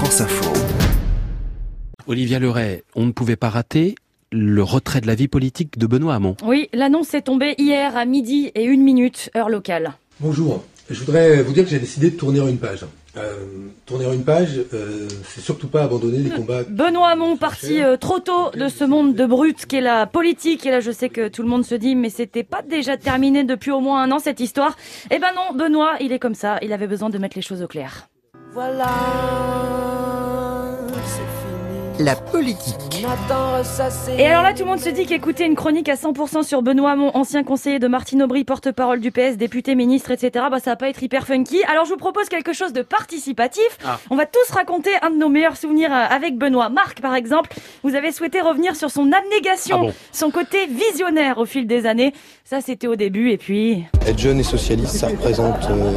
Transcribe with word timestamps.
France 0.00 0.22
Info. 0.22 0.50
Olivia 2.06 2.38
Leray, 2.38 2.84
on 2.94 3.04
ne 3.04 3.12
pouvait 3.12 3.36
pas 3.36 3.50
rater 3.50 3.96
le 4.32 4.62
retrait 4.62 5.02
de 5.02 5.06
la 5.06 5.14
vie 5.14 5.28
politique 5.28 5.76
de 5.76 5.86
Benoît 5.86 6.14
Hamon. 6.14 6.38
Oui, 6.42 6.70
l'annonce 6.72 7.12
est 7.12 7.20
tombée 7.20 7.54
hier 7.58 7.94
à 7.98 8.06
midi 8.06 8.50
et 8.54 8.64
une 8.64 8.82
minute, 8.82 9.28
heure 9.36 9.50
locale. 9.50 9.92
Bonjour, 10.18 10.64
je 10.88 10.98
voudrais 11.00 11.42
vous 11.42 11.52
dire 11.52 11.64
que 11.64 11.70
j'ai 11.70 11.78
décidé 11.78 12.12
de 12.12 12.16
tourner 12.16 12.38
une 12.38 12.56
page. 12.56 12.86
Euh, 13.18 13.44
tourner 13.84 14.06
une 14.06 14.24
page, 14.24 14.58
euh, 14.72 15.06
c'est 15.28 15.42
surtout 15.42 15.68
pas 15.68 15.82
abandonner 15.82 16.20
les 16.20 16.30
combats. 16.30 16.62
Benoît 16.62 17.10
Hamon 17.10 17.36
parti 17.36 17.82
euh, 17.82 17.98
trop 17.98 18.20
tôt 18.20 18.52
de 18.54 18.68
ce 18.68 18.84
monde 18.84 19.14
de 19.14 19.26
brut 19.26 19.66
qu'est 19.66 19.82
la 19.82 20.06
politique. 20.06 20.64
Et 20.64 20.70
là, 20.70 20.80
je 20.80 20.92
sais 20.92 21.10
que 21.10 21.28
tout 21.28 21.42
le 21.42 21.48
monde 21.48 21.66
se 21.66 21.74
dit, 21.74 21.94
mais 21.94 22.08
c'était 22.08 22.42
pas 22.42 22.62
déjà 22.62 22.96
terminé 22.96 23.44
depuis 23.44 23.70
au 23.70 23.80
moins 23.80 24.02
un 24.02 24.10
an 24.12 24.18
cette 24.18 24.40
histoire. 24.40 24.78
Eh 25.10 25.18
ben 25.18 25.28
non, 25.36 25.54
Benoît, 25.58 25.96
il 26.00 26.12
est 26.12 26.18
comme 26.18 26.34
ça. 26.34 26.58
Il 26.62 26.72
avait 26.72 26.86
besoin 26.86 27.10
de 27.10 27.18
mettre 27.18 27.36
les 27.36 27.42
choses 27.42 27.60
au 27.60 27.66
clair. 27.66 28.08
Voilà, 28.52 28.86
La 32.00 32.16
politique. 32.16 33.04
Et 34.18 34.26
alors 34.26 34.42
là, 34.42 34.52
tout 34.52 34.64
le 34.64 34.68
monde 34.70 34.80
se 34.80 34.88
dit 34.88 35.06
qu'écouter 35.06 35.44
une 35.44 35.54
chronique 35.54 35.88
à 35.88 35.94
100% 35.94 36.42
sur 36.42 36.60
Benoît 36.62 36.92
Hamon, 36.92 37.10
ancien 37.14 37.44
conseiller 37.44 37.78
de 37.78 37.86
Martine 37.86 38.22
Aubry, 38.24 38.42
porte-parole 38.44 38.98
du 38.98 39.12
PS, 39.12 39.36
député, 39.36 39.74
ministre, 39.76 40.10
etc., 40.10 40.46
bah 40.50 40.58
ça 40.58 40.70
va 40.70 40.76
pas 40.76 40.88
être 40.88 41.00
hyper 41.02 41.26
funky. 41.26 41.62
Alors 41.70 41.84
je 41.84 41.90
vous 41.90 41.96
propose 41.96 42.28
quelque 42.28 42.52
chose 42.52 42.72
de 42.72 42.82
participatif. 42.82 43.78
On 44.10 44.16
va 44.16 44.26
tous 44.26 44.50
raconter 44.52 44.90
un 45.02 45.10
de 45.10 45.16
nos 45.16 45.28
meilleurs 45.28 45.56
souvenirs 45.56 45.92
euh, 45.92 46.06
avec 46.10 46.36
Benoît. 46.36 46.70
Marc, 46.70 47.00
par 47.00 47.14
exemple, 47.14 47.50
vous 47.84 47.94
avez 47.94 48.10
souhaité 48.10 48.40
revenir 48.40 48.74
sur 48.74 48.90
son 48.90 49.12
abnégation, 49.12 49.76
Ah 49.80 49.84
bon 49.86 49.94
son 50.12 50.30
côté 50.30 50.66
visionnaire 50.66 51.38
au 51.38 51.44
fil 51.44 51.66
des 51.68 51.86
années. 51.86 52.12
Ça, 52.44 52.60
c'était 52.60 52.88
au 52.88 52.96
début, 52.96 53.30
et 53.30 53.38
puis... 53.38 53.84
Être 54.06 54.18
jeune 54.18 54.40
et 54.40 54.42
socialiste, 54.42 54.96
ça 54.96 55.06
représente 55.08 55.68
euh, 55.70 55.92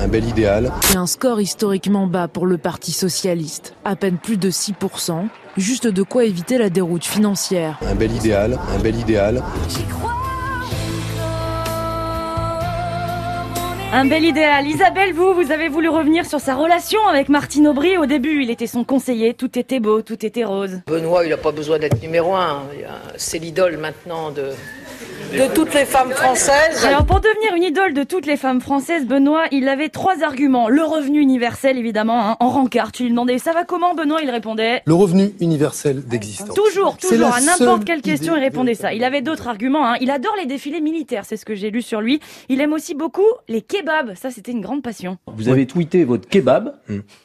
un 0.00 0.08
bel 0.08 0.24
idéal. 0.24 0.72
Et 0.92 0.96
un 0.96 1.06
score 1.06 1.40
historiquement 1.40 2.06
bas 2.06 2.28
pour 2.28 2.46
le 2.46 2.58
Parti 2.58 2.92
socialiste, 2.92 3.74
à 3.84 3.96
peine 3.96 4.18
plus 4.18 4.36
de 4.36 4.50
6%, 4.50 5.28
juste 5.56 5.86
de 5.86 6.02
quoi 6.02 6.24
éviter 6.24 6.58
la 6.58 6.70
déroute 6.70 7.04
financière. 7.04 7.78
Un 7.88 7.94
bel 7.94 8.12
idéal, 8.12 8.58
un 8.74 8.78
bel 8.78 8.98
idéal. 8.98 9.42
Un 13.96 14.06
bel 14.06 14.24
idéal. 14.24 14.66
Isabelle, 14.66 15.12
vous, 15.12 15.34
vous 15.34 15.52
avez 15.52 15.68
voulu 15.68 15.88
revenir 15.88 16.26
sur 16.26 16.40
sa 16.40 16.56
relation 16.56 16.98
avec 17.08 17.28
Martine 17.28 17.68
Aubry. 17.68 17.96
Au 17.96 18.06
début, 18.06 18.42
il 18.42 18.50
était 18.50 18.66
son 18.66 18.82
conseiller, 18.82 19.34
tout 19.34 19.56
était 19.56 19.78
beau, 19.78 20.02
tout 20.02 20.26
était 20.26 20.42
rose. 20.42 20.80
Benoît, 20.88 21.24
il 21.24 21.30
n'a 21.30 21.36
pas 21.36 21.52
besoin 21.52 21.78
d'être 21.78 22.02
numéro 22.02 22.34
un. 22.34 22.64
C'est 23.16 23.38
l'idole 23.38 23.76
maintenant 23.76 24.32
de, 24.32 24.48
de 25.38 25.54
toutes 25.54 25.72
les 25.74 25.84
femmes 25.84 26.10
françaises. 26.10 26.84
Alors 26.84 27.06
pour 27.06 27.20
devenir 27.20 27.54
une 27.54 27.62
idole 27.62 27.94
de 27.94 28.02
toutes 28.02 28.26
les 28.26 28.36
femmes 28.36 28.60
françaises, 28.60 29.06
Benoît, 29.06 29.44
il 29.52 29.68
avait 29.68 29.90
trois 29.90 30.24
arguments. 30.24 30.68
Le 30.68 30.82
revenu 30.82 31.20
universel, 31.20 31.78
évidemment, 31.78 32.30
hein, 32.30 32.36
en 32.40 32.48
rencard. 32.48 32.90
Tu 32.90 33.04
lui 33.04 33.10
demandais 33.10 33.38
ça 33.38 33.52
va 33.52 33.62
comment, 33.64 33.94
Benoît? 33.94 34.18
Il 34.24 34.30
répondait 34.30 34.82
Le 34.86 34.94
revenu 34.94 35.30
universel 35.40 36.04
d'existence. 36.04 36.56
toujours, 36.56 36.96
toujours, 36.96 37.32
à 37.32 37.40
n'importe 37.40 37.84
quelle 37.84 38.02
question, 38.02 38.34
il 38.36 38.40
répondait 38.40 38.72
de- 38.72 38.78
ça. 38.78 38.92
Il 38.92 39.04
avait 39.04 39.22
d'autres 39.22 39.46
arguments. 39.46 39.86
Hein. 39.88 39.96
Il 40.00 40.10
adore 40.10 40.34
les 40.40 40.46
défilés 40.46 40.80
militaires, 40.80 41.24
c'est 41.24 41.36
ce 41.36 41.44
que 41.44 41.54
j'ai 41.54 41.70
lu 41.70 41.80
sur 41.80 42.00
lui. 42.00 42.18
Il 42.48 42.60
aime 42.60 42.72
aussi 42.72 42.94
beaucoup 42.96 43.22
les 43.48 43.62
kebabs. 43.84 44.14
Ça, 44.16 44.30
c'était 44.30 44.52
une 44.52 44.60
grande 44.60 44.82
passion. 44.82 45.18
Vous 45.26 45.48
avez 45.48 45.66
tweeté 45.66 46.04
votre 46.04 46.28
kebab 46.28 46.74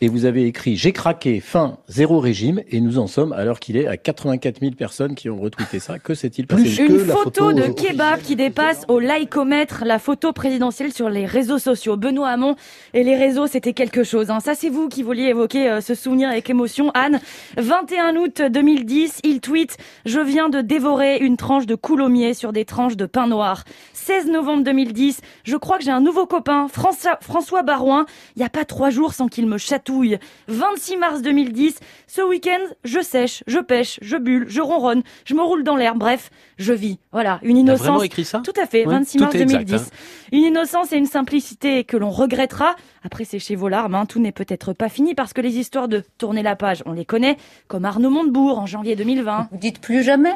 et 0.01 0.07
vous 0.07 0.25
avez 0.25 0.45
écrit 0.45 0.75
J'ai 0.75 0.91
craqué, 0.91 1.39
fin, 1.39 1.77
zéro 1.87 2.19
régime. 2.19 2.61
Et 2.69 2.81
nous 2.81 2.99
en 2.99 3.07
sommes, 3.07 3.33
alors 3.33 3.59
qu'il 3.59 3.77
est 3.77 3.87
à 3.87 3.97
84 3.97 4.59
000 4.59 4.73
personnes 4.73 5.15
qui 5.15 5.29
ont 5.29 5.39
retweeté 5.39 5.79
ça. 5.79 5.99
Que 5.99 6.13
s'est-il 6.13 6.47
passé 6.47 6.63
Plus 6.63 6.77
Une 6.79 6.87
que 6.87 6.93
la 7.07 7.13
photo, 7.13 7.49
photo 7.49 7.53
de 7.53 7.73
kebab 7.73 8.21
qui 8.21 8.35
dépasse 8.35 8.83
au 8.87 8.99
likemètre 8.99 9.83
la 9.85 9.99
photo 9.99 10.33
présidentielle 10.33 10.91
sur 10.91 11.09
les 11.09 11.25
réseaux 11.25 11.59
sociaux. 11.59 11.97
Benoît 11.97 12.29
Hamon 12.29 12.55
et 12.93 13.03
les 13.03 13.15
réseaux, 13.15 13.47
c'était 13.47 13.73
quelque 13.73 14.03
chose. 14.03 14.29
hein. 14.29 14.39
Ça, 14.39 14.55
c'est 14.55 14.69
vous 14.69 14.87
qui 14.89 15.03
vouliez 15.03 15.23
évoquer 15.25 15.69
euh, 15.69 15.81
ce 15.81 15.95
souvenir 15.95 16.29
avec 16.29 16.49
émotion. 16.49 16.91
Anne, 16.93 17.19
21 17.57 18.15
août 18.17 18.41
2010, 18.49 19.19
il 19.23 19.41
tweet 19.41 19.77
«Je 20.05 20.19
viens 20.19 20.49
de 20.49 20.61
dévorer 20.61 21.17
une 21.17 21.37
tranche 21.37 21.65
de 21.65 21.75
coulommiers 21.75 22.33
sur 22.33 22.51
des 22.53 22.65
tranches 22.65 22.97
de 22.97 23.05
pain 23.05 23.27
noir.» 23.27 23.63
16 23.93 24.27
novembre 24.27 24.63
2010, 24.63 25.21
je 25.43 25.55
crois 25.57 25.77
que 25.77 25.83
j'ai 25.83 25.91
un 25.91 26.01
nouveau 26.01 26.25
copain, 26.39 26.67
François, 26.69 27.17
François 27.21 27.63
Barouin. 27.63 28.05
Il 28.35 28.39
n'y 28.39 28.45
a 28.45 28.49
pas 28.49 28.63
trois 28.65 28.89
jours 28.89 29.13
sans 29.13 29.27
qu'il 29.27 29.45
me 29.47 29.57
chatouille. 29.57 30.17
26 30.47 30.97
mars 30.97 31.21
2010, 31.21 31.75
ce 32.07 32.21
week-end, 32.21 32.59
je 32.85 33.01
sèche, 33.01 33.43
je 33.47 33.59
pêche, 33.59 33.99
je 34.01 34.15
bulle, 34.17 34.45
je 34.47 34.61
ronronne, 34.61 35.03
je 35.25 35.33
me 35.33 35.41
roule 35.41 35.63
dans 35.63 35.75
l'air. 35.75 35.95
Bref, 35.95 36.29
je 36.57 36.71
vis. 36.73 36.97
Voilà, 37.11 37.39
une 37.43 37.55
T'as 37.55 37.59
innocence. 37.61 37.85
vraiment 37.87 38.03
écrit 38.03 38.23
ça? 38.25 38.41
Tout 38.43 38.53
à 38.61 38.65
fait, 38.65 38.85
Ouais, 38.85 38.93
26 38.93 39.17
tout 39.17 39.23
mars 39.25 39.35
est 39.35 39.41
exact, 39.41 39.65
2010. 39.65 39.87
hein. 39.87 39.95
Une 40.31 40.43
innocence 40.43 40.93
et 40.93 40.97
une 40.97 41.05
simplicité 41.05 41.83
que 41.83 41.97
l'on 41.97 42.09
regrettera. 42.09 42.75
Après, 43.03 43.25
c'est 43.25 43.39
chez 43.39 43.55
vos 43.55 43.67
larmes, 43.69 43.95
hein. 43.95 44.05
tout 44.05 44.19
n'est 44.19 44.31
peut-être 44.31 44.71
pas 44.73 44.87
fini 44.89 45.15
parce 45.15 45.33
que 45.33 45.41
les 45.41 45.57
histoires 45.57 45.87
de 45.89 46.03
tourner 46.17 46.43
la 46.43 46.55
page, 46.55 46.83
on 46.85 46.93
les 46.93 47.05
connaît, 47.05 47.37
comme 47.67 47.83
Arnaud 47.85 48.09
Montebourg 48.09 48.59
en 48.59 48.65
janvier 48.65 48.95
2020. 48.95 49.49
Vous 49.51 49.57
dites 49.57 49.79
plus 49.81 50.03
jamais? 50.03 50.33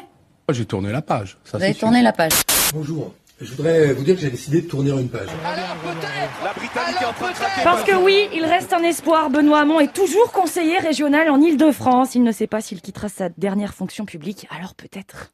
J'ai 0.52 0.66
tourné 0.66 0.92
la 0.92 1.02
page. 1.02 1.38
Ça, 1.46 1.58
Vous 1.58 1.64
avez 1.64 1.74
sûr. 1.74 1.82
tourné 1.88 2.02
la 2.02 2.12
page. 2.12 2.34
Bonjour, 2.74 3.14
je 3.44 3.52
voudrais 3.52 3.94
vous 3.94 4.04
dire 4.04 4.16
que 4.16 4.22
j'ai 4.22 4.30
décidé 4.30 4.62
de 4.62 4.68
tourner 4.68 4.92
une 4.92 5.10
page. 5.10 5.28
Parce 7.64 7.84
que 7.84 7.96
oui, 7.96 8.28
il 8.34 8.46
reste 8.46 8.74
un 8.74 8.84
espoir. 8.84 9.30
Benoît 9.30 9.60
Hamon 9.60 9.80
est 9.80 9.94
toujours 9.94 10.32
conseiller 10.32 10.78
régional 10.80 11.30
en 11.30 11.42
Ile-de-France. 11.42 12.16
Il 12.16 12.24
ne 12.24 12.32
sait 12.32 12.48
pas 12.48 12.62
s'il 12.62 12.82
quittera 12.82 13.10
sa 13.10 13.30
dernière 13.30 13.74
fonction 13.74 14.06
publique, 14.06 14.48
alors 14.50 14.76
peut-être. 14.76 15.32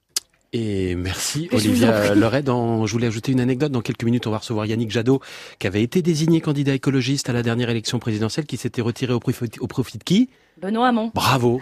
Et 0.51 0.95
merci 0.95 1.47
Je 1.51 1.55
en 1.55 1.59
Olivia. 1.59 2.15
Leray. 2.15 2.43
Je 2.43 2.91
voulais 2.91 3.07
ajouter 3.07 3.31
une 3.31 3.39
anecdote. 3.39 3.71
Dans 3.71 3.81
quelques 3.81 4.03
minutes, 4.03 4.25
on 4.25 4.31
va 4.31 4.39
recevoir 4.39 4.65
Yannick 4.65 4.89
Jadot, 4.89 5.21
qui 5.59 5.67
avait 5.67 5.83
été 5.83 6.01
désigné 6.01 6.41
candidat 6.41 6.73
écologiste 6.73 7.29
à 7.29 7.33
la 7.33 7.43
dernière 7.43 7.69
élection 7.69 7.99
présidentielle, 7.99 8.47
qui 8.47 8.57
s'était 8.57 8.81
retiré 8.81 9.13
au 9.13 9.19
profit, 9.19 9.51
au 9.59 9.67
profit 9.67 9.99
de 9.99 10.03
qui? 10.03 10.29
Benoît 10.59 10.87
Hamon. 10.87 11.11
Bravo 11.13 11.57